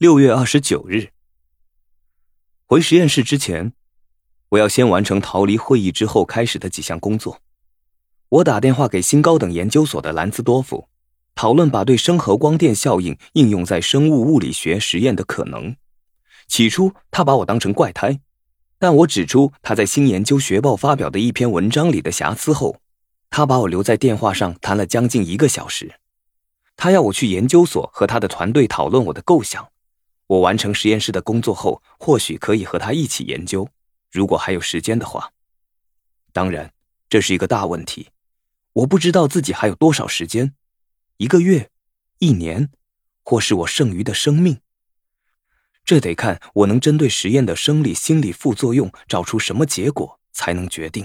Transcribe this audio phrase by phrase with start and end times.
[0.00, 1.10] 六月二十九日，
[2.64, 3.74] 回实验室之前，
[4.48, 7.42] 我要先完成逃离会议之后开始的几项工作。
[8.30, 10.88] 我打电话给新高等研究所的兰兹多夫，
[11.34, 15.76] 讨论把对生核光电效应应用在生物物理学实验的可能。
[16.48, 18.20] 起初，他把我当成怪胎，
[18.78, 22.80] 但我指出他在《新研究学报》发表的一篇文章里的瑕疵后，
[23.28, 25.96] 他把我留在电话上谈了将近一个小时。
[26.74, 29.68] 他要我去研究所和他的团队讨论我的构想。
[30.30, 33.68] 我完成实验室的工作后，或许可以和他一起研究，
[34.12, 35.32] 如果还有时间的话。
[36.32, 36.72] 当然，
[37.08, 38.10] 这是一个大问题，
[38.74, 40.54] 我不知道自己还有多少时间，
[41.16, 41.68] 一个月、
[42.20, 42.70] 一年，
[43.24, 44.60] 或是我剩余的生命。
[45.84, 51.04] 这得看我能针对实验的生理、心理副作用找出什么结果才能决定。